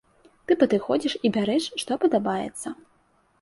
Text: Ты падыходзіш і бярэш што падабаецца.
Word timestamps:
Ты 0.51 0.55
падыходзіш 0.61 1.13
і 1.29 1.31
бярэш 1.35 1.67
што 1.83 1.99
падабаецца. 2.07 2.67